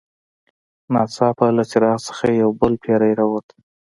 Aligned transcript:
ناڅاپه 0.93 1.45
له 1.57 1.63
څراغ 1.69 1.97
څخه 2.07 2.25
یو 2.41 2.49
بل 2.59 2.73
پیری 2.83 3.11
راووت. 3.19 3.47